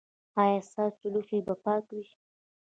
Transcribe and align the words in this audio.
ایا 0.43 0.59
ستاسو 0.69 1.05
لوښي 1.13 1.39
به 1.47 1.55
پاک 1.63 1.85
وي؟ 1.95 2.03